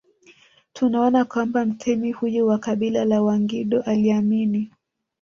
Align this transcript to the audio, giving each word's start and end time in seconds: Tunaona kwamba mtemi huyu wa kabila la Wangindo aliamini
Tunaona 0.73 1.25
kwamba 1.25 1.65
mtemi 1.65 2.11
huyu 2.11 2.47
wa 2.47 2.57
kabila 2.57 3.05
la 3.05 3.21
Wangindo 3.21 3.81
aliamini 3.81 4.71